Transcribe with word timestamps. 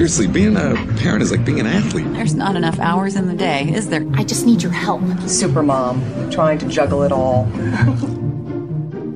Seriously, 0.00 0.28
being 0.28 0.56
a 0.56 0.74
parent 0.96 1.22
is 1.22 1.30
like 1.30 1.44
being 1.44 1.60
an 1.60 1.66
athlete. 1.66 2.10
There's 2.14 2.34
not 2.34 2.56
enough 2.56 2.78
hours 2.78 3.16
in 3.16 3.26
the 3.26 3.34
day, 3.34 3.70
is 3.70 3.90
there? 3.90 4.02
I 4.14 4.24
just 4.24 4.46
need 4.46 4.62
your 4.62 4.72
help. 4.72 5.02
Supermom, 5.28 6.32
trying 6.32 6.56
to 6.60 6.68
juggle 6.68 7.02
it 7.02 7.12
all. 7.12 7.44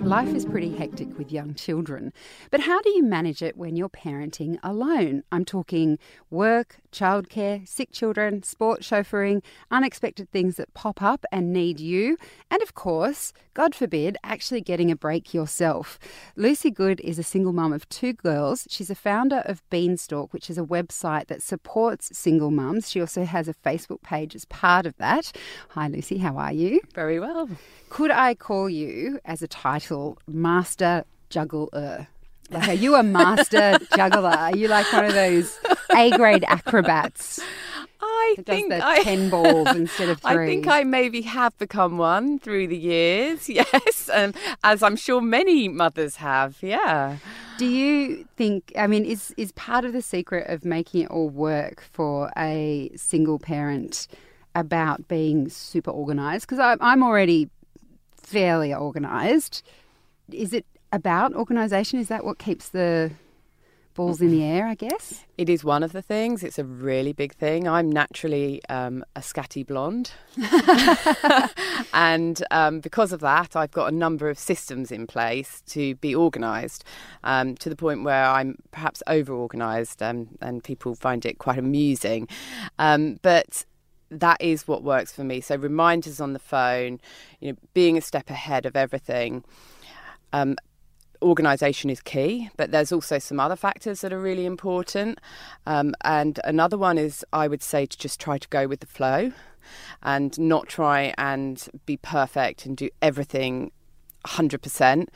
Life 0.05 0.35
is 0.35 0.45
pretty 0.45 0.77
hectic 0.77 1.17
with 1.17 1.33
young 1.33 1.55
children, 1.55 2.13
but 2.51 2.61
how 2.61 2.83
do 2.83 2.91
you 2.91 3.03
manage 3.03 3.41
it 3.41 3.57
when 3.57 3.75
you're 3.75 3.89
parenting 3.89 4.59
alone? 4.63 5.23
I'm 5.33 5.47
talking 5.47 5.99
work, 6.29 6.77
childcare, 6.93 7.67
sick 7.67 7.91
children, 7.91 8.43
sport 8.43 8.83
chauffeuring, 8.83 9.43
unexpected 9.71 10.31
things 10.31 10.57
that 10.57 10.75
pop 10.75 11.01
up 11.01 11.25
and 11.33 11.55
need 11.55 11.81
you, 11.81 12.19
and 12.51 12.61
of 12.61 12.75
course, 12.75 13.33
God 13.55 13.75
forbid, 13.75 14.19
actually 14.23 14.61
getting 14.61 14.91
a 14.91 14.97
break 14.97 15.33
yourself. 15.33 15.99
Lucy 16.37 16.71
Good 16.71 17.01
is 17.01 17.19
a 17.19 17.23
single 17.23 17.55
mum 17.55 17.73
of 17.73 17.89
two 17.89 18.13
girls. 18.13 18.67
She's 18.69 18.91
a 18.91 18.97
founder 18.97 19.43
of 19.47 19.63
Beanstalk, 19.71 20.33
which 20.33 20.51
is 20.51 20.59
a 20.59 20.65
website 20.65 21.29
that 21.29 21.43
supports 21.43 22.17
single 22.17 22.51
mums. 22.51 22.91
She 22.91 23.01
also 23.01 23.25
has 23.25 23.49
a 23.49 23.55
Facebook 23.55 24.03
page 24.03 24.35
as 24.35 24.45
part 24.45 24.87
of 24.87 24.97
that. 24.99 25.33
Hi, 25.71 25.89
Lucy, 25.89 26.19
how 26.19 26.37
are 26.37 26.53
you? 26.53 26.81
Very 26.95 27.19
well. 27.19 27.49
Could 27.91 28.11
I 28.11 28.35
call 28.35 28.69
you 28.69 29.21
as 29.25 29.41
a 29.41 29.47
title 29.47 29.94
Master 30.27 31.05
Juggler? 31.31 32.09
Like, 32.51 32.69
are 32.69 32.75
you 32.75 32.95
a 32.95 33.03
master 33.03 33.79
juggler? 33.97 34.29
Are 34.29 34.57
you 34.57 34.69
like 34.69 34.93
one 34.93 35.07
of 35.07 35.15
those 35.15 35.59
A 35.97 36.11
grade 36.11 36.45
acrobats? 36.47 37.41
I 38.01 38.37
think 38.45 38.73
I, 38.73 39.03
ten 39.03 39.31
balls 39.31 39.69
instead 39.77 40.09
of 40.09 40.21
three. 40.21 40.31
I 40.31 40.47
think 40.47 40.67
I 40.67 40.85
maybe 40.85 41.23
have 41.23 41.57
become 41.59 41.99
one 41.99 42.39
through 42.39 42.69
the 42.69 42.77
years. 42.77 43.49
Yes, 43.55 44.11
as 44.63 44.83
I'm 44.83 44.97
sure 44.97 45.21
many 45.21 45.69
mothers 45.69 46.17
have. 46.17 46.59
Yeah. 46.61 47.19
Do 47.59 47.67
you 47.67 48.27
think? 48.37 48.73
I 48.77 48.87
mean, 48.87 49.05
is 49.05 49.33
is 49.37 49.53
part 49.53 49.85
of 49.85 49.93
the 49.93 50.03
secret 50.03 50.49
of 50.49 50.65
making 50.65 51.03
it 51.03 51.11
all 51.11 51.31
work 51.31 51.83
for 51.93 52.31
a 52.37 52.91
single 52.97 53.39
parent 53.39 54.07
about 54.55 55.09
being 55.09 55.49
super 55.49 55.91
organised? 55.91 56.49
Because 56.49 56.77
I'm 56.81 57.03
already 57.03 57.49
fairly 58.17 58.75
organised. 58.75 59.63
Is 60.31 60.53
it 60.53 60.67
about 60.93 61.35
organisation? 61.35 61.99
Is 61.99 62.09
that 62.09 62.25
what 62.25 62.39
keeps 62.39 62.69
the 62.69 63.13
balls 63.95 64.21
in 64.21 64.31
the 64.31 64.43
air? 64.43 64.67
I 64.67 64.75
guess 64.75 65.25
it 65.39 65.49
is 65.49 65.65
one 65.65 65.83
of 65.83 65.93
the 65.93 66.03
things. 66.03 66.43
It's 66.43 66.59
a 66.59 66.65
really 66.65 67.13
big 67.13 67.35
thing. 67.35 67.69
I'm 67.69 67.91
naturally 67.91 68.61
um, 68.69 69.05
a 69.15 69.21
scatty 69.21 69.67
blonde, 69.67 70.13
and 71.93 72.43
um, 72.51 72.81
because 72.81 73.13
of 73.13 73.21
that, 73.21 73.57
I've 73.57 73.71
got 73.71 73.93
a 73.93 73.97
number 73.97 74.29
of 74.29 74.39
systems 74.39 74.91
in 74.91 75.07
place 75.07 75.63
to 75.69 75.95
be 75.97 76.15
organised 76.15 76.85
um, 77.23 77.55
to 77.57 77.69
the 77.69 77.77
point 77.77 78.05
where 78.05 78.25
I'm 78.25 78.57
perhaps 78.71 79.03
over 79.07 79.33
organised, 79.33 80.03
um, 80.03 80.29
and 80.41 80.63
people 80.63 80.95
find 80.95 81.25
it 81.25 81.39
quite 81.39 81.59
amusing. 81.59 82.29
Um, 82.79 83.19
but 83.23 83.65
that 84.11 84.41
is 84.41 84.69
what 84.69 84.83
works 84.83 85.13
for 85.13 85.25
me. 85.25 85.41
So 85.41 85.57
reminders 85.57 86.21
on 86.21 86.33
the 86.33 86.39
phone, 86.39 87.01
you 87.41 87.53
know, 87.53 87.59
being 87.73 87.97
a 87.97 88.01
step 88.01 88.31
ahead 88.31 88.67
of 88.67 88.77
everything. 88.77 89.45
Um, 90.35 90.57
organisation 91.23 91.91
is 91.91 92.01
key, 92.01 92.51
but 92.57 92.73
there's 92.73 92.91
also 92.91 93.19
some 93.19 93.39
other 93.39 93.55
factors 93.57 94.01
that 94.01 94.13
are 94.13 94.21
really 94.21 94.47
important. 94.47 95.21
Um, 95.65 95.95
and 96.03 96.41
another 96.43 96.77
one 96.77 96.99
is, 96.99 97.25
I 97.33 97.47
would 97.47 97.63
say, 97.63 97.87
to 97.87 97.97
just 97.97 98.21
try 98.21 98.37
to 98.39 98.49
go 98.49 98.67
with 98.67 98.81
the 98.81 98.87
flow 98.87 99.33
and 100.03 100.37
not 100.39 100.69
try 100.69 101.15
and 101.17 101.67
be 101.87 101.97
perfect 101.97 102.67
and 102.67 102.77
do 102.77 102.91
everything 103.01 103.71
100%. 104.27 105.07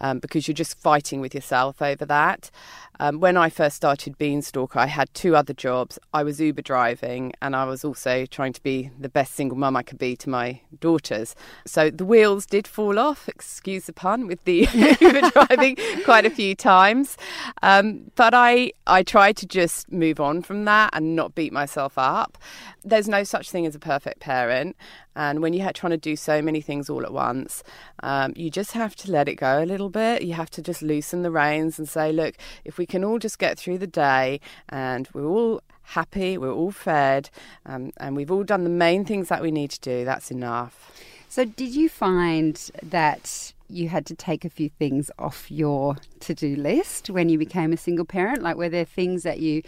Um, 0.00 0.18
because 0.18 0.48
you're 0.48 0.54
just 0.54 0.76
fighting 0.78 1.20
with 1.20 1.34
yourself 1.34 1.80
over 1.80 2.04
that. 2.06 2.50
Um, 3.00 3.20
when 3.20 3.36
I 3.36 3.50
first 3.50 3.76
started 3.76 4.18
Beanstalk, 4.18 4.76
I 4.76 4.86
had 4.86 5.12
two 5.14 5.34
other 5.34 5.52
jobs. 5.52 5.98
I 6.12 6.22
was 6.22 6.40
Uber 6.40 6.62
driving, 6.62 7.32
and 7.42 7.56
I 7.56 7.64
was 7.64 7.84
also 7.84 8.26
trying 8.26 8.52
to 8.52 8.62
be 8.62 8.90
the 8.98 9.08
best 9.08 9.34
single 9.34 9.58
mum 9.58 9.76
I 9.76 9.82
could 9.82 9.98
be 9.98 10.16
to 10.16 10.30
my 10.30 10.60
daughters. 10.80 11.34
So 11.66 11.90
the 11.90 12.04
wheels 12.04 12.46
did 12.46 12.66
fall 12.66 12.98
off, 12.98 13.28
excuse 13.28 13.86
the 13.86 13.92
pun, 13.92 14.26
with 14.26 14.42
the 14.44 14.68
Uber 15.00 15.30
driving 15.30 15.76
quite 16.04 16.24
a 16.24 16.30
few 16.30 16.54
times. 16.54 17.16
Um, 17.62 18.10
but 18.14 18.34
I, 18.34 18.72
I 18.86 19.02
tried 19.02 19.36
to 19.38 19.46
just 19.46 19.90
move 19.90 20.20
on 20.20 20.42
from 20.42 20.64
that 20.66 20.90
and 20.92 21.16
not 21.16 21.34
beat 21.34 21.52
myself 21.52 21.94
up. 21.96 22.38
There's 22.84 23.08
no 23.08 23.24
such 23.24 23.50
thing 23.50 23.66
as 23.66 23.74
a 23.74 23.80
perfect 23.80 24.20
parent. 24.20 24.76
And 25.16 25.40
when 25.40 25.52
you're 25.52 25.72
trying 25.72 25.92
to 25.92 25.96
do 25.96 26.16
so 26.16 26.42
many 26.42 26.60
things 26.60 26.90
all 26.90 27.04
at 27.04 27.12
once, 27.12 27.62
um, 28.02 28.32
you 28.36 28.50
just 28.50 28.72
have 28.72 28.96
to 28.96 29.10
let 29.10 29.28
it 29.28 29.36
go 29.36 29.62
a 29.62 29.64
little 29.64 29.88
bit. 29.88 30.22
You 30.22 30.34
have 30.34 30.50
to 30.50 30.62
just 30.62 30.82
loosen 30.82 31.22
the 31.22 31.30
reins 31.30 31.78
and 31.78 31.88
say, 31.88 32.12
look, 32.12 32.34
if 32.64 32.78
we 32.78 32.83
can 32.86 33.04
all 33.04 33.18
just 33.18 33.38
get 33.38 33.58
through 33.58 33.78
the 33.78 33.86
day 33.86 34.40
and 34.68 35.08
we're 35.12 35.26
all 35.26 35.60
happy, 35.84 36.38
we're 36.38 36.52
all 36.52 36.70
fed, 36.70 37.30
um, 37.66 37.92
and 37.98 38.16
we've 38.16 38.30
all 38.30 38.44
done 38.44 38.64
the 38.64 38.70
main 38.70 39.04
things 39.04 39.28
that 39.28 39.42
we 39.42 39.50
need 39.50 39.70
to 39.70 39.80
do, 39.80 40.04
that's 40.04 40.30
enough. 40.30 40.90
So, 41.28 41.44
did 41.44 41.74
you 41.74 41.88
find 41.88 42.56
that 42.82 43.52
you 43.68 43.88
had 43.88 44.06
to 44.06 44.14
take 44.14 44.44
a 44.44 44.50
few 44.50 44.68
things 44.68 45.10
off 45.18 45.50
your 45.50 45.96
to 46.20 46.34
do 46.34 46.54
list 46.54 47.10
when 47.10 47.28
you 47.28 47.38
became 47.38 47.72
a 47.72 47.76
single 47.76 48.04
parent? 48.04 48.42
Like, 48.42 48.56
were 48.56 48.68
there 48.68 48.84
things 48.84 49.24
that 49.24 49.40
you 49.40 49.62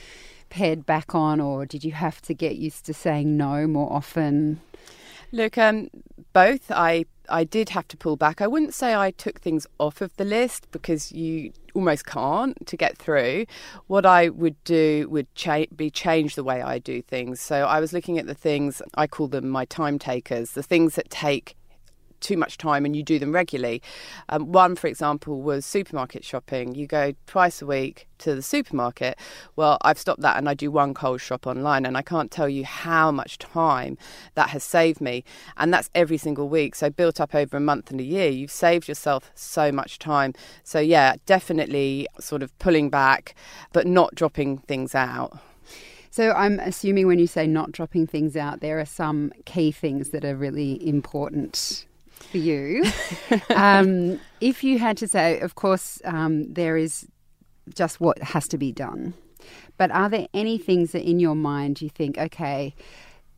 pared 0.48 0.86
back 0.86 1.14
on, 1.14 1.40
or 1.40 1.66
did 1.66 1.84
you 1.84 1.92
have 1.92 2.22
to 2.22 2.34
get 2.34 2.56
used 2.56 2.86
to 2.86 2.94
saying 2.94 3.36
no 3.36 3.66
more 3.66 3.92
often? 3.92 4.60
Look, 5.32 5.58
um, 5.58 5.90
both. 6.32 6.70
I 6.70 7.04
I 7.28 7.44
did 7.44 7.70
have 7.70 7.88
to 7.88 7.96
pull 7.96 8.16
back. 8.16 8.40
I 8.40 8.46
wouldn't 8.46 8.74
say 8.74 8.94
I 8.94 9.10
took 9.10 9.40
things 9.40 9.66
off 9.78 10.00
of 10.00 10.16
the 10.16 10.24
list 10.24 10.68
because 10.70 11.12
you 11.12 11.52
almost 11.74 12.06
can't 12.06 12.66
to 12.66 12.76
get 12.76 12.96
through. 12.96 13.46
What 13.86 14.06
I 14.06 14.28
would 14.30 14.62
do 14.64 15.08
would 15.10 15.32
cha- 15.34 15.66
be 15.74 15.90
change 15.90 16.34
the 16.34 16.44
way 16.44 16.62
I 16.62 16.78
do 16.78 17.02
things. 17.02 17.40
So 17.40 17.64
I 17.64 17.80
was 17.80 17.92
looking 17.92 18.18
at 18.18 18.26
the 18.26 18.34
things 18.34 18.80
I 18.94 19.06
call 19.06 19.28
them 19.28 19.48
my 19.48 19.64
time 19.66 19.98
takers, 19.98 20.52
the 20.52 20.62
things 20.62 20.94
that 20.94 21.10
take 21.10 21.56
too 22.26 22.36
much 22.36 22.58
time 22.58 22.84
and 22.84 22.96
you 22.96 23.04
do 23.04 23.18
them 23.20 23.32
regularly. 23.32 23.80
Um, 24.28 24.50
one, 24.50 24.74
for 24.74 24.88
example, 24.88 25.42
was 25.42 25.64
supermarket 25.64 26.24
shopping. 26.24 26.74
You 26.74 26.88
go 26.88 27.12
twice 27.26 27.62
a 27.62 27.66
week 27.66 28.08
to 28.18 28.34
the 28.34 28.42
supermarket. 28.42 29.16
Well, 29.54 29.78
I've 29.82 29.98
stopped 29.98 30.22
that 30.22 30.36
and 30.36 30.48
I 30.48 30.54
do 30.54 30.70
one 30.72 30.92
Coles 30.92 31.22
shop 31.22 31.46
online, 31.46 31.86
and 31.86 31.96
I 31.96 32.02
can't 32.02 32.30
tell 32.30 32.48
you 32.48 32.64
how 32.64 33.12
much 33.12 33.38
time 33.38 33.96
that 34.34 34.48
has 34.50 34.64
saved 34.64 35.00
me. 35.00 35.22
And 35.56 35.72
that's 35.72 35.88
every 35.94 36.18
single 36.18 36.48
week. 36.48 36.74
So, 36.74 36.90
built 36.90 37.20
up 37.20 37.34
over 37.34 37.56
a 37.56 37.60
month 37.60 37.90
and 37.90 38.00
a 38.00 38.04
year, 38.04 38.28
you've 38.28 38.50
saved 38.50 38.88
yourself 38.88 39.30
so 39.34 39.70
much 39.70 39.98
time. 39.98 40.34
So, 40.64 40.80
yeah, 40.80 41.16
definitely 41.26 42.08
sort 42.18 42.42
of 42.42 42.58
pulling 42.58 42.90
back, 42.90 43.34
but 43.72 43.86
not 43.86 44.14
dropping 44.14 44.58
things 44.58 44.94
out. 44.94 45.38
So 46.16 46.32
I'm 46.32 46.58
assuming 46.60 47.06
when 47.06 47.18
you 47.18 47.26
say 47.26 47.46
not 47.46 47.72
dropping 47.72 48.06
things 48.06 48.38
out, 48.38 48.60
there 48.60 48.80
are 48.80 48.86
some 48.86 49.32
key 49.44 49.70
things 49.70 50.10
that 50.10 50.24
are 50.24 50.34
really 50.34 50.88
important 50.88 51.85
for 52.18 52.38
you. 52.38 52.84
um, 53.54 54.20
if 54.40 54.64
you 54.64 54.78
had 54.78 54.96
to 54.98 55.08
say, 55.08 55.40
of 55.40 55.54
course, 55.54 56.00
um, 56.04 56.52
there 56.52 56.76
is 56.76 57.06
just 57.74 58.00
what 58.00 58.18
has 58.22 58.48
to 58.48 58.58
be 58.58 58.72
done. 58.72 59.14
But 59.76 59.90
are 59.90 60.08
there 60.08 60.26
any 60.32 60.58
things 60.58 60.92
that 60.92 61.08
in 61.08 61.20
your 61.20 61.34
mind 61.34 61.82
you 61.82 61.90
think, 61.90 62.18
okay, 62.18 62.74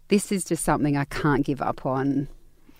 this 0.09 0.33
is 0.33 0.45
just 0.45 0.65
something 0.65 0.97
I 0.97 1.05
can't 1.05 1.45
give 1.45 1.61
up 1.61 1.85
on 1.85 2.29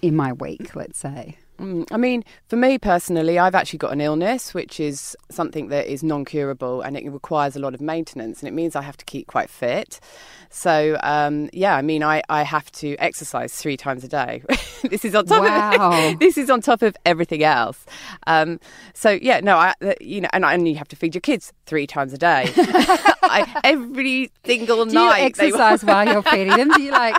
in 0.01 0.17
my 0.17 0.33
week, 0.33 0.75
let's 0.75 0.99
say? 0.99 1.37
Mm, 1.59 1.89
I 1.91 1.97
mean, 1.97 2.25
for 2.47 2.57
me 2.57 2.79
personally, 2.79 3.39
I've 3.39 3.55
actually 3.55 3.79
got 3.79 3.93
an 3.93 4.01
illness, 4.01 4.55
which 4.55 4.79
is 4.79 5.17
something 5.31 5.69
that 5.69 5.87
is 5.87 6.03
non 6.03 6.25
curable 6.25 6.83
and 6.83 6.97
it 6.97 7.11
requires 7.11 7.57
a 7.57 7.59
lot 7.59 7.75
of 7.75 7.81
maintenance, 7.81 8.41
and 8.41 8.49
it 8.49 8.53
means 8.53 8.77
I 8.77 8.83
have 8.83 8.97
to 8.99 9.05
keep 9.05 9.27
quite 9.27 9.51
fit. 9.51 9.99
So, 10.51 10.99
um, 11.03 11.51
yeah, 11.53 11.77
I 11.77 11.83
mean, 11.83 12.03
I, 12.03 12.23
I 12.29 12.43
have 12.43 12.71
to 12.73 12.97
exercise 12.97 13.55
three 13.55 13.77
times 13.77 14.03
a 14.03 14.09
day. 14.09 14.43
this 14.85 15.05
is 15.05 15.15
on 15.15 15.27
top 15.27 15.43
wow. 15.43 16.11
of 16.13 16.19
this 16.21 16.39
is 16.39 16.49
on 16.49 16.61
top 16.61 16.83
of 16.83 16.97
everything 17.05 17.43
else. 17.43 17.85
Um, 18.27 18.61
so, 18.95 19.11
yeah, 19.11 19.41
no, 19.41 19.57
I 19.57 19.75
you 20.01 20.21
know, 20.21 20.29
and, 20.33 20.45
and 20.45 20.69
you 20.69 20.77
have 20.77 20.89
to 20.89 20.97
feed 20.97 21.15
your 21.15 21.21
kids 21.21 21.53
three 21.67 21.87
times 21.87 22.13
a 22.13 22.19
day. 22.19 22.53
I, 22.57 23.61
every 23.65 24.31
single 24.45 24.87
do 24.87 24.95
night. 24.95 25.19
you 25.19 25.27
exercise 25.27 25.85
while 25.85 26.07
you're 26.07 26.23
feeding 26.23 26.57
them? 26.57 26.71
Do 26.71 26.83
you 26.83 26.93
like 26.93 27.17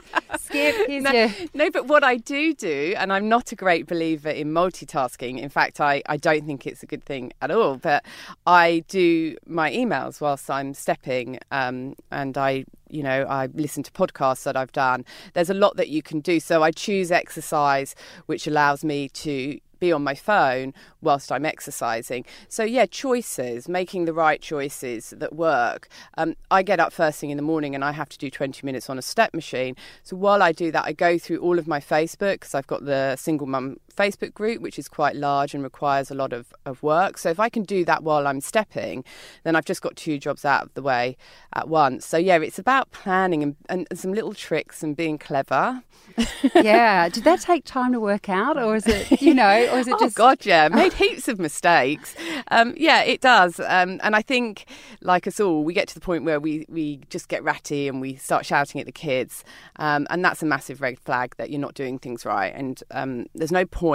skip? 0.50 0.76
Here's 0.88 1.04
no, 1.04 1.12
your... 1.12 1.30
no, 1.54 1.72
but 1.72 1.88
what 1.88 2.04
I 2.04 2.18
do 2.18 2.54
do, 2.54 2.94
and 2.98 3.14
I'm 3.14 3.30
not 3.30 3.52
a 3.52 3.56
great 3.56 3.88
believer 3.88 4.30
in 4.30 4.52
multitasking. 4.52 5.40
In 5.40 5.50
fact, 5.50 5.80
I, 5.80 6.02
I 6.08 6.18
don't 6.18 6.46
think 6.46 6.68
it's 6.68 6.84
a 6.84 6.86
good 6.86 7.04
thing 7.04 7.32
at 7.42 7.52
all. 7.52 7.78
But 7.78 8.06
I 8.46 8.84
do 8.88 9.36
my 9.46 9.72
emails 9.72 10.22
whilst 10.22 10.50
I'm 10.50 10.74
stepping, 10.74 11.40
um, 11.52 11.96
and 12.12 12.38
I 12.38 12.66
you 12.92 13.04
know, 13.04 13.24
I 13.30 13.48
listen 13.54 13.84
to 13.84 13.92
podcasts 13.92 14.44
that 14.44 14.58
I've 14.58 14.72
done. 14.72 15.06
There's 15.34 15.52
a 15.52 15.54
lot 15.54 15.78
that 15.78 15.90
you 15.90 16.02
can 16.02 16.22
do. 16.22 16.40
So 16.40 16.64
I 16.64 16.72
choose 16.72 17.12
exercise, 17.12 17.94
which 18.26 18.48
allows 18.48 18.84
me 18.84 19.10
to 19.10 19.60
be 19.80 19.92
on 19.92 20.04
my 20.04 20.16
phone 20.16 20.74
whilst 21.02 21.32
I'm 21.32 21.46
exercising. 21.46 22.26
So, 22.48 22.64
yeah, 22.64 22.86
choices, 22.86 23.68
making 23.68 24.06
the 24.06 24.14
right 24.14 24.42
choices 24.42 25.12
that 25.18 25.34
work. 25.34 25.88
Um, 26.18 26.36
I 26.52 26.64
get 26.64 26.80
up 26.80 26.94
first 26.94 27.20
thing 27.20 27.30
in 27.30 27.38
the 27.38 27.44
morning 27.44 27.76
and 27.76 27.84
I 27.84 27.92
have 27.92 28.10
to 28.10 28.18
do 28.18 28.30
20 28.30 28.66
minutes 28.66 28.90
on 28.90 28.98
a 28.98 29.02
step 29.02 29.34
machine. 29.34 29.76
So, 30.04 30.16
while 30.16 30.44
I 30.44 30.52
do 30.52 30.72
that, 30.72 30.86
I 30.86 30.94
go 30.94 31.18
through 31.18 31.38
all 31.38 31.60
of 31.60 31.68
my 31.68 31.80
Facebook 31.80 32.34
because 32.34 32.56
I've 32.56 32.68
got 32.68 32.86
the 32.86 33.16
single 33.16 33.48
mum 33.48 33.78
Facebook 34.00 34.34
group, 34.34 34.62
which 34.62 34.80
is 34.80 34.88
quite 34.88 35.16
large 35.16 35.54
and 35.54 35.62
requires 35.62 36.10
a 36.10 36.16
lot 36.16 36.32
of, 36.32 36.54
of 36.66 36.82
work. 36.82 37.18
So, 37.18 37.30
if 37.30 37.40
I 37.40 37.50
can 37.50 37.64
do 37.64 37.84
that 37.86 38.04
while 38.04 38.26
I'm 38.26 38.40
stepping, 38.40 39.04
then 39.44 39.56
I've 39.56 39.66
just 39.66 39.82
got 39.82 39.98
two 39.98 40.18
jobs 40.18 40.46
out 40.46 40.64
of 40.64 40.74
the 40.74 40.82
way 40.82 41.18
at 41.54 41.68
once. 41.68 42.06
So, 42.06 42.18
yeah, 42.18 42.38
it's 42.38 42.60
about 42.60 42.92
planning 42.92 43.44
and, 43.44 43.56
and 43.68 43.88
some 43.94 44.14
little 44.14 44.34
tricks 44.34 44.82
and 44.84 44.96
being 44.96 45.18
clever. 45.18 45.84
yeah. 46.56 47.10
Did 47.10 47.26
that 47.26 47.42
take 47.42 47.66
time 47.66 47.92
to 47.92 48.00
work 48.00 48.30
out, 48.30 48.58
or 48.58 48.78
is 48.78 48.88
it, 48.88 49.22
you 49.22 49.34
know, 49.34 49.70
or 49.74 49.80
is 49.80 49.88
it 49.88 49.94
oh, 49.98 50.00
just. 50.00 50.16
God, 50.16 50.46
yeah. 50.46 50.68
Made 50.80 50.94
heaps 50.94 51.28
of 51.28 51.38
mistakes. 51.40 52.16
Um, 52.52 52.74
yeah, 52.78 53.02
it 53.04 53.20
does. 53.20 53.60
Um, 53.60 54.00
and 54.02 54.16
I 54.16 54.22
think, 54.22 54.66
like 55.02 55.28
us 55.28 55.40
all, 55.40 55.64
we 55.64 55.74
get 55.74 55.90
to 55.90 55.94
the 55.94 56.02
point 56.02 56.24
where 56.24 56.40
we, 56.40 56.66
we 56.70 57.02
just 57.10 57.28
get 57.28 57.44
ratty 57.44 57.88
and 57.90 58.00
we 58.00 58.16
start 58.16 58.46
shouting 58.46 58.80
at 58.80 58.86
the 58.86 58.94
kids. 58.94 59.44
Um, 59.76 60.08
and 60.10 60.24
that's 60.24 60.42
a 60.42 60.46
massive 60.46 60.82
red 60.82 61.00
flag 61.00 61.36
that 61.38 61.50
you're 61.50 61.60
not 61.60 61.74
doing 61.74 62.00
things 62.00 62.26
right. 62.26 62.54
And 62.56 62.82
um, 62.92 63.26
there's 63.36 63.52
no 63.52 63.66
point 63.66 63.89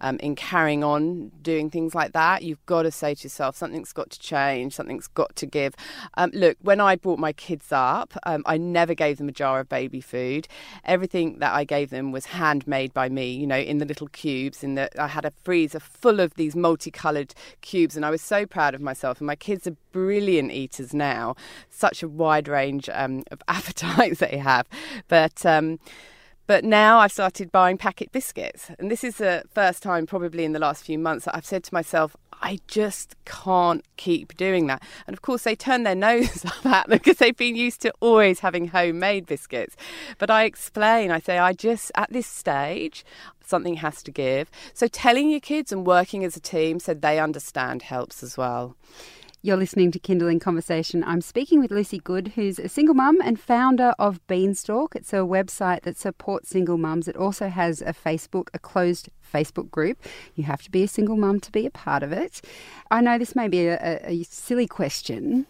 um, 0.00 0.18
in 0.18 0.36
carrying 0.36 0.84
on 0.84 1.30
doing 1.42 1.70
things 1.70 1.94
like 1.94 2.12
that. 2.12 2.42
You've 2.42 2.64
got 2.66 2.82
to 2.82 2.90
say 2.90 3.14
to 3.14 3.24
yourself, 3.24 3.56
something's 3.56 3.92
got 3.92 4.10
to 4.10 4.20
change, 4.20 4.74
something's 4.74 5.08
got 5.08 5.34
to 5.36 5.46
give. 5.46 5.74
Um, 6.14 6.30
look, 6.32 6.56
when 6.62 6.80
I 6.80 6.96
brought 6.96 7.18
my 7.18 7.32
kids 7.32 7.72
up, 7.72 8.14
I 8.24 8.56
never 8.56 8.94
gave 8.94 9.18
them 9.18 9.28
a 9.28 9.32
jar 9.32 9.60
of 9.60 9.68
baby 9.68 10.00
food. 10.00 10.48
Everything 10.84 11.38
that 11.38 11.52
I 11.52 11.64
gave 11.64 11.90
them 11.90 12.12
was 12.12 12.26
handmade 12.26 12.92
by 12.92 13.08
me, 13.08 13.30
you 13.32 13.46
know, 13.46 13.58
in 13.58 13.78
the 13.78 13.84
little 13.84 14.08
cubes. 14.08 14.62
In 14.62 14.74
the, 14.74 14.88
I 15.00 15.08
had 15.08 15.24
a 15.24 15.32
freezer 15.42 15.80
full 15.80 16.20
of 16.20 16.34
these 16.34 16.54
multicoloured 16.54 17.34
cubes, 17.60 17.96
and 17.96 18.04
I 18.04 18.10
was 18.10 18.22
so 18.22 18.46
proud 18.46 18.74
of 18.74 18.80
myself. 18.80 19.18
And 19.18 19.26
my 19.26 19.36
kids 19.36 19.66
are 19.66 19.76
brilliant 19.92 20.52
eaters 20.52 20.92
now, 20.94 21.34
such 21.70 22.02
a 22.02 22.08
wide 22.08 22.48
range 22.48 22.88
um, 22.92 23.24
of 23.30 23.42
appetites 23.48 24.20
they 24.20 24.38
have. 24.38 24.66
But 25.08 25.44
um, 25.46 25.78
but 26.46 26.64
now 26.64 26.98
I've 26.98 27.12
started 27.12 27.50
buying 27.50 27.78
packet 27.78 28.12
biscuits. 28.12 28.70
And 28.78 28.90
this 28.90 29.04
is 29.04 29.16
the 29.16 29.44
first 29.52 29.82
time, 29.82 30.06
probably 30.06 30.44
in 30.44 30.52
the 30.52 30.58
last 30.58 30.84
few 30.84 30.98
months, 30.98 31.24
that 31.24 31.36
I've 31.36 31.46
said 31.46 31.64
to 31.64 31.74
myself, 31.74 32.16
I 32.42 32.58
just 32.66 33.16
can't 33.24 33.84
keep 33.96 34.36
doing 34.36 34.66
that. 34.66 34.82
And 35.06 35.14
of 35.14 35.22
course, 35.22 35.42
they 35.44 35.56
turn 35.56 35.82
their 35.82 35.94
nose 36.06 36.44
up 36.44 36.66
at 36.66 36.88
them 36.88 36.98
because 36.98 37.16
they've 37.16 37.36
been 37.36 37.56
used 37.56 37.80
to 37.82 37.92
always 38.00 38.40
having 38.40 38.68
homemade 38.68 39.26
biscuits. 39.26 39.76
But 40.18 40.30
I 40.30 40.44
explain, 40.44 41.10
I 41.10 41.18
say, 41.18 41.38
I 41.38 41.52
just, 41.52 41.90
at 41.94 42.12
this 42.12 42.26
stage, 42.26 43.04
something 43.44 43.76
has 43.76 44.02
to 44.02 44.10
give. 44.10 44.50
So 44.74 44.88
telling 44.88 45.30
your 45.30 45.40
kids 45.40 45.72
and 45.72 45.86
working 45.86 46.24
as 46.24 46.36
a 46.36 46.40
team 46.40 46.78
so 46.80 46.94
they 46.94 47.18
understand 47.18 47.82
helps 47.82 48.22
as 48.22 48.36
well. 48.36 48.76
You're 49.46 49.56
listening 49.56 49.92
to 49.92 50.00
Kinderling 50.00 50.40
Conversation. 50.40 51.04
I'm 51.04 51.20
speaking 51.20 51.60
with 51.60 51.70
Lucy 51.70 52.00
Good, 52.00 52.32
who's 52.34 52.58
a 52.58 52.68
single 52.68 52.96
mum 52.96 53.20
and 53.22 53.38
founder 53.38 53.94
of 53.96 54.26
Beanstalk. 54.26 54.96
It's 54.96 55.12
a 55.12 55.18
website 55.18 55.82
that 55.82 55.96
supports 55.96 56.48
single 56.48 56.78
mums. 56.78 57.06
It 57.06 57.16
also 57.16 57.46
has 57.48 57.80
a 57.80 57.92
Facebook, 57.92 58.48
a 58.54 58.58
closed 58.58 59.08
Facebook 59.32 59.70
group. 59.70 60.02
You 60.34 60.42
have 60.42 60.62
to 60.62 60.70
be 60.72 60.82
a 60.82 60.88
single 60.88 61.16
mum 61.16 61.38
to 61.38 61.52
be 61.52 61.64
a 61.64 61.70
part 61.70 62.02
of 62.02 62.10
it. 62.10 62.40
I 62.90 63.00
know 63.00 63.18
this 63.18 63.36
may 63.36 63.46
be 63.46 63.68
a, 63.68 64.00
a 64.04 64.24
silly 64.24 64.66
question, 64.66 65.46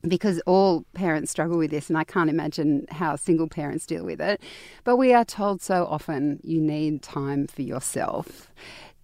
because 0.00 0.40
all 0.46 0.86
parents 0.94 1.30
struggle 1.30 1.58
with 1.58 1.72
this, 1.72 1.90
and 1.90 1.98
I 1.98 2.04
can't 2.04 2.30
imagine 2.30 2.86
how 2.90 3.16
single 3.16 3.48
parents 3.48 3.84
deal 3.84 4.02
with 4.06 4.22
it. 4.22 4.40
But 4.82 4.96
we 4.96 5.12
are 5.12 5.26
told 5.26 5.60
so 5.60 5.84
often 5.84 6.40
you 6.42 6.58
need 6.58 7.02
time 7.02 7.48
for 7.48 7.60
yourself. 7.60 8.50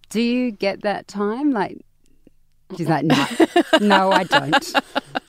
Do 0.09 0.21
you 0.21 0.49
get 0.49 0.81
that 0.81 1.07
time? 1.07 1.51
Like, 1.51 1.81
She's 2.75 2.87
like, 2.89 3.05
no, 3.05 3.25
no, 3.79 4.11
I 4.11 4.23
don't. 4.25 4.73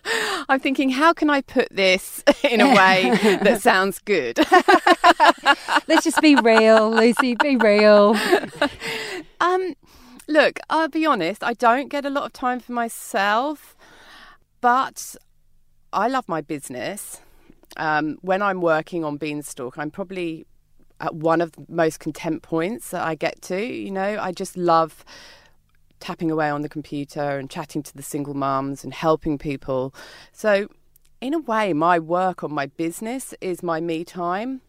I'm 0.49 0.59
thinking, 0.59 0.91
how 0.91 1.13
can 1.13 1.31
I 1.31 1.41
put 1.43 1.69
this 1.71 2.25
in 2.43 2.61
a 2.61 2.69
way 2.75 3.39
that 3.43 3.61
sounds 3.63 3.99
good? 4.01 4.39
Let's 5.87 6.05
just 6.05 6.21
be 6.21 6.35
real, 6.37 6.91
Lucy, 6.91 7.37
be 7.37 7.57
real. 7.57 8.17
Um, 9.41 9.75
look, 10.27 10.59
I'll 10.69 10.89
be 10.89 11.07
honest, 11.07 11.45
I 11.45 11.53
don't 11.53 11.89
get 11.89 12.05
a 12.05 12.11
lot 12.11 12.25
of 12.25 12.33
time 12.33 12.61
for 12.61 12.73
myself, 12.73 13.77
but 14.61 15.15
I 15.93 16.09
love 16.09 16.29
my 16.29 16.41
business. 16.41 17.21
Um, 17.77 18.19
when 18.23 18.43
I'm 18.43 18.61
working 18.61 19.05
on 19.05 19.17
Beanstalk, 19.17 19.79
I'm 19.79 19.91
probably 19.91 20.47
at 21.01 21.15
one 21.15 21.41
of 21.41 21.53
the 21.53 21.65
most 21.69 22.01
content 22.01 22.43
points 22.43 22.91
that 22.91 23.07
I 23.07 23.15
get 23.15 23.41
to. 23.43 23.65
You 23.65 23.91
know, 23.91 24.19
I 24.21 24.33
just 24.33 24.57
love 24.57 25.05
tapping 26.01 26.31
away 26.31 26.51
on 26.51 26.63
the 26.63 26.69
computer 26.69 27.39
and 27.39 27.51
chatting 27.51 27.83
to 27.83 27.97
the 27.97 28.03
single 28.03 28.35
mums 28.35 28.85
and 28.85 28.93
helping 28.93 29.39
people. 29.39 29.95
So, 30.33 30.69
in 31.21 31.35
a 31.35 31.39
way, 31.39 31.73
my 31.73 31.99
work 31.99 32.45
on 32.45 32.53
my 32.53 32.67
business 32.67 33.35
is 33.41 33.63
my 33.63 33.81
me 33.81 34.05
time. 34.05 34.61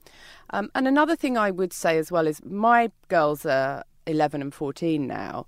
Um, 0.50 0.72
and 0.74 0.88
another 0.88 1.16
thing 1.16 1.38
I 1.38 1.52
would 1.52 1.74
say 1.74 1.98
as 1.98 2.12
well 2.12 2.26
is 2.26 2.44
my 2.44 2.92
girls 3.08 3.46
are 3.46 3.84
11 4.08 4.42
and 4.42 4.54
14 4.54 5.06
now. 5.06 5.46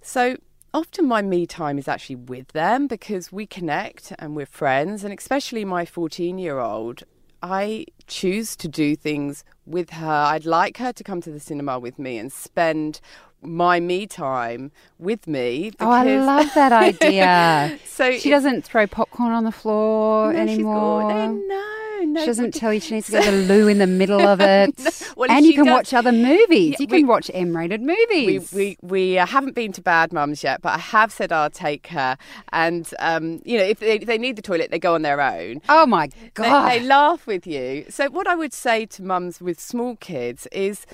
So, 0.00 0.36
often 0.72 1.06
my 1.06 1.22
me 1.22 1.46
time 1.46 1.78
is 1.78 1.88
actually 1.88 2.16
with 2.16 2.48
them 2.48 2.86
because 2.86 3.32
we 3.32 3.46
connect 3.46 4.12
and 4.18 4.34
we're 4.34 4.46
friends. 4.46 5.04
And 5.04 5.16
especially 5.16 5.64
my 5.64 5.84
14 5.84 6.38
year 6.38 6.58
old, 6.58 7.02
I 7.42 7.86
choose 8.06 8.56
to 8.56 8.68
do 8.68 8.96
things 8.96 9.44
with 9.64 9.90
her. 9.90 10.06
I'd 10.06 10.46
like 10.46 10.78
her 10.78 10.92
to 10.92 11.04
come 11.04 11.20
to 11.20 11.30
the 11.30 11.40
cinema 11.40 11.78
with 11.78 11.98
me 11.98 12.18
and 12.18 12.32
spend 12.32 13.00
my 13.42 13.80
me 13.80 14.06
time 14.06 14.72
with 14.98 15.26
me. 15.26 15.72
oh, 15.80 15.90
I 15.90 16.04
love 16.18 16.52
that 16.54 16.72
idea. 16.72 17.78
so 17.86 18.12
she 18.12 18.30
doesn't 18.30 18.64
throw 18.64 18.86
popcorn 18.86 19.32
on 19.32 19.44
the 19.44 19.52
floor 19.52 20.32
no, 20.32 20.38
anymore. 20.38 21.12
no, 21.12 21.32
no. 21.32 22.20
She 22.20 22.26
doesn't 22.26 22.54
tell 22.54 22.72
you 22.72 22.80
she 22.80 22.94
needs 22.94 23.06
to 23.06 23.12
go 23.12 23.22
to 23.22 23.30
the 23.30 23.36
loo 23.36 23.68
in 23.68 23.78
the 23.78 23.86
middle 23.86 24.20
of 24.20 24.40
it. 24.42 24.78
no. 24.78 24.90
well, 25.16 25.30
and 25.30 25.44
you 25.44 25.54
can 25.54 25.64
does, 25.64 25.72
watch 25.72 25.94
other 25.94 26.12
movies. 26.12 26.72
Yeah, 26.72 26.76
you 26.80 26.86
can 26.86 26.96
we, 26.96 27.04
watch 27.04 27.30
M-rated 27.32 27.82
movies. 27.82 28.52
We 28.52 28.76
we, 28.80 28.88
we 28.88 29.18
uh, 29.18 29.26
haven't 29.26 29.54
been 29.54 29.72
to 29.72 29.82
Bad 29.82 30.12
Mums 30.12 30.42
yet, 30.42 30.62
but 30.62 30.70
I 30.70 30.78
have 30.78 31.12
said 31.12 31.32
I'll 31.32 31.50
take 31.50 31.88
her. 31.88 32.16
And 32.52 32.92
um, 32.98 33.40
you 33.44 33.58
know, 33.58 33.64
if 33.64 33.80
they, 33.80 33.96
if 33.96 34.06
they, 34.06 34.18
need 34.18 34.36
the 34.36 34.42
toilet, 34.42 34.70
they 34.70 34.78
go 34.78 34.94
on 34.94 35.02
their 35.02 35.20
own. 35.20 35.60
Oh 35.68 35.86
my 35.86 36.10
god! 36.34 36.70
They, 36.70 36.78
they 36.80 36.84
laugh 36.86 37.26
with 37.26 37.46
you. 37.46 37.84
So 37.88 38.10
what 38.10 38.26
I 38.26 38.34
would 38.34 38.52
say 38.52 38.86
to 38.86 39.02
mums 39.02 39.40
with 39.40 39.60
small 39.60 39.96
kids 39.96 40.46
is 40.50 40.86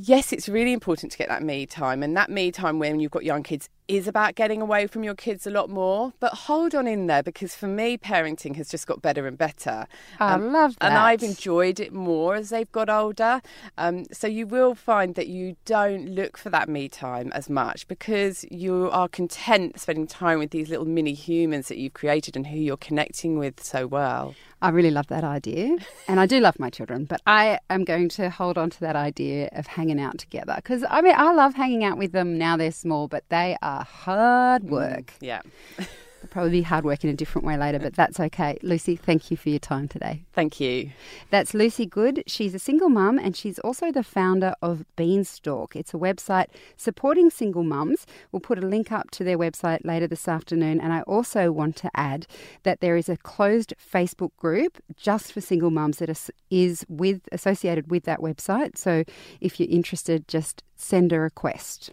yes, 0.00 0.32
it's 0.32 0.48
really 0.48 0.72
important 0.72 1.12
to 1.12 1.18
get 1.18 1.28
that 1.28 1.42
me 1.42 1.66
time. 1.66 2.02
And 2.02 2.16
that 2.16 2.30
me 2.30 2.52
time 2.52 2.78
when 2.78 3.00
you've 3.00 3.10
got 3.10 3.24
young 3.24 3.42
kids 3.42 3.68
is 3.88 4.08
about 4.08 4.34
getting 4.34 4.60
away 4.60 4.86
from 4.86 5.04
your 5.04 5.14
kids 5.14 5.46
a 5.46 5.50
lot 5.50 5.70
more. 5.70 6.12
But 6.20 6.32
hold 6.32 6.74
on 6.74 6.86
in 6.86 7.06
there 7.06 7.22
because 7.22 7.54
for 7.54 7.66
me, 7.66 7.96
parenting 7.96 8.56
has 8.56 8.68
just 8.68 8.86
got 8.86 9.02
better 9.02 9.26
and 9.26 9.36
better. 9.38 9.86
I 10.18 10.34
um, 10.34 10.52
love 10.52 10.76
that. 10.80 10.86
And 10.86 10.94
I've 10.94 11.22
enjoyed 11.22 11.80
it 11.80 11.92
more 11.92 12.34
as 12.34 12.50
they've 12.50 12.70
got 12.72 12.88
older. 12.88 13.40
Um, 13.78 14.06
so 14.12 14.26
you 14.26 14.46
will 14.46 14.74
find 14.74 15.14
that 15.14 15.28
you 15.28 15.56
don't 15.64 16.08
look 16.08 16.36
for 16.36 16.50
that 16.50 16.68
me 16.68 16.88
time 16.88 17.32
as 17.32 17.48
much 17.48 17.86
because 17.88 18.44
you 18.50 18.90
are 18.92 19.08
content 19.08 19.78
spending 19.80 20.06
time 20.06 20.38
with 20.38 20.50
these 20.50 20.68
little 20.68 20.86
mini 20.86 21.12
humans 21.12 21.68
that 21.68 21.78
you've 21.78 21.94
created 21.94 22.36
and 22.36 22.46
who 22.46 22.58
you're 22.58 22.76
connecting 22.76 23.38
with 23.38 23.62
so 23.62 23.86
well. 23.86 24.34
I 24.62 24.70
really 24.70 24.90
love 24.90 25.08
that 25.08 25.22
idea. 25.22 25.76
And 26.08 26.18
I 26.18 26.26
do 26.26 26.40
love 26.40 26.58
my 26.58 26.70
children, 26.70 27.04
but 27.04 27.20
I 27.26 27.58
am 27.68 27.84
going 27.84 28.08
to 28.10 28.30
hold 28.30 28.56
on 28.56 28.70
to 28.70 28.80
that 28.80 28.96
idea 28.96 29.50
of 29.52 29.66
hanging 29.66 30.00
out 30.00 30.16
together 30.18 30.54
because 30.56 30.82
I 30.88 31.02
mean, 31.02 31.14
I 31.14 31.32
love 31.32 31.54
hanging 31.54 31.84
out 31.84 31.98
with 31.98 32.12
them 32.12 32.38
now 32.38 32.56
they're 32.56 32.72
small, 32.72 33.06
but 33.06 33.24
they 33.28 33.56
are 33.60 33.75
hard 33.84 34.62
mm, 34.62 34.70
work. 34.70 35.14
Yeah. 35.20 35.42
They'll 36.26 36.30
probably 36.30 36.50
be 36.50 36.62
hard 36.62 36.84
work 36.84 37.04
in 37.04 37.10
a 37.10 37.14
different 37.14 37.46
way 37.46 37.56
later, 37.56 37.78
but 37.78 37.94
that's 37.94 38.18
okay. 38.18 38.58
Lucy, 38.62 38.96
thank 38.96 39.30
you 39.30 39.36
for 39.36 39.50
your 39.50 39.58
time 39.58 39.86
today. 39.86 40.24
Thank 40.32 40.60
you. 40.60 40.90
That's 41.30 41.54
Lucy 41.54 41.86
Good. 41.86 42.24
She's 42.26 42.54
a 42.54 42.58
single 42.58 42.88
mum 42.88 43.18
and 43.18 43.36
she's 43.36 43.58
also 43.60 43.92
the 43.92 44.02
founder 44.02 44.54
of 44.62 44.84
Beanstalk. 44.96 45.76
It's 45.76 45.92
a 45.94 45.98
website 45.98 46.46
supporting 46.76 47.30
single 47.30 47.62
mums. 47.64 48.06
We'll 48.32 48.40
put 48.40 48.58
a 48.58 48.66
link 48.66 48.90
up 48.90 49.10
to 49.12 49.24
their 49.24 49.38
website 49.38 49.84
later 49.84 50.06
this 50.06 50.26
afternoon. 50.26 50.80
And 50.80 50.92
I 50.92 51.02
also 51.02 51.52
want 51.52 51.76
to 51.76 51.90
add 51.94 52.26
that 52.62 52.80
there 52.80 52.96
is 52.96 53.08
a 53.08 53.16
closed 53.18 53.74
Facebook 53.78 54.30
group 54.36 54.82
just 54.96 55.32
for 55.32 55.40
single 55.40 55.70
mums 55.70 55.98
that 55.98 56.30
is 56.50 56.86
with 56.88 57.20
associated 57.30 57.90
with 57.90 58.04
that 58.04 58.20
website. 58.20 58.78
So 58.78 59.04
if 59.40 59.60
you're 59.60 59.68
interested, 59.70 60.26
just 60.28 60.62
send 60.76 61.12
a 61.12 61.20
request. 61.20 61.92